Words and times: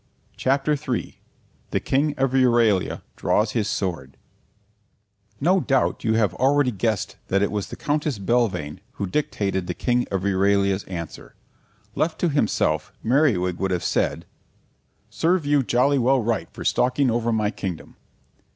CHAPTER 0.35 0.71
III 0.75 1.21
THE 1.69 1.79
KING 1.79 2.15
OF 2.17 2.33
EURALIA 2.33 3.03
DRAWS 3.17 3.51
HIS 3.51 3.67
SWORD 3.69 4.17
No 5.39 5.59
doubt 5.59 6.03
you 6.03 6.15
have 6.15 6.33
already 6.33 6.71
guessed 6.71 7.17
that 7.27 7.43
it 7.43 7.51
was 7.51 7.67
the 7.67 7.75
Countess 7.75 8.17
Belvane 8.17 8.79
who 8.93 9.05
dictated 9.05 9.67
the 9.67 9.75
King 9.75 10.07
of 10.09 10.23
Euralia's 10.23 10.85
answer. 10.85 11.35
Left 11.93 12.17
to 12.19 12.29
himself, 12.29 12.91
Merriwig 13.03 13.57
would 13.59 13.69
have 13.69 13.83
said, 13.83 14.25
"Serve 15.11 15.45
you 15.45 15.61
jolly 15.61 15.99
well 15.99 16.19
right 16.23 16.49
for 16.51 16.65
stalking 16.65 17.11
over 17.11 17.31
my 17.31 17.51
kingdom." 17.51 17.95